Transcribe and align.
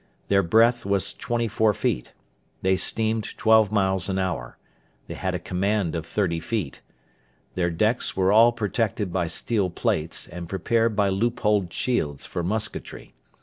Their 0.29 0.41
breadth 0.41 0.83
was 0.83 1.13
24 1.13 1.75
feet. 1.75 2.11
They 2.63 2.75
steamed 2.75 3.37
twelve 3.37 3.71
miles 3.71 4.09
an 4.09 4.17
hour. 4.17 4.57
They 5.05 5.13
had 5.13 5.35
a 5.35 5.37
command 5.39 5.93
of 5.93 6.07
30 6.07 6.39
feet. 6.39 6.81
Their 7.53 7.69
decks 7.69 8.17
were 8.17 8.31
all 8.31 8.51
protected 8.51 9.13
by 9.13 9.27
steel 9.27 9.69
plates, 9.69 10.27
and 10.27 10.49
prepared 10.49 10.95
by 10.95 11.09
loopholed 11.09 11.71
shields 11.71 12.25
for 12.25 12.41
musketry. 12.41 13.13